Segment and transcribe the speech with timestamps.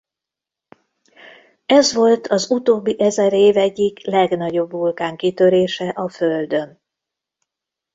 [1.65, 6.79] Ez volt az utóbbi ezer év egyik legnagyobb vulkánkitörése a Földön.